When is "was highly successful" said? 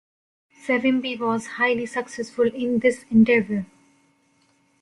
1.19-2.47